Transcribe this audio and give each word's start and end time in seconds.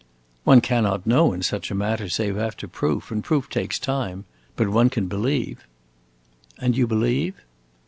"One 0.45 0.61
cannot 0.61 1.05
know 1.05 1.31
in 1.31 1.43
such 1.43 1.69
a 1.69 1.75
matter 1.75 2.09
save 2.09 2.35
after 2.35 2.67
proof, 2.67 3.11
and 3.11 3.23
proof 3.23 3.51
takes 3.51 3.77
time. 3.77 4.25
But 4.55 4.69
one 4.69 4.89
can 4.89 5.05
believe." 5.05 5.67
"And 6.57 6.75
you 6.75 6.87
believe?" 6.87 7.35